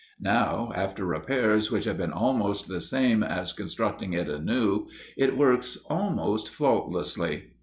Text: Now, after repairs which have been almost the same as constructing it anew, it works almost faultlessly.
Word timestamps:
Now, 0.19 0.71
after 0.73 1.05
repairs 1.05 1.69
which 1.71 1.85
have 1.85 1.97
been 1.99 2.11
almost 2.11 2.67
the 2.67 2.81
same 2.81 3.21
as 3.21 3.53
constructing 3.53 4.13
it 4.13 4.27
anew, 4.27 4.87
it 5.15 5.37
works 5.37 5.77
almost 5.91 6.49
faultlessly. 6.49 7.51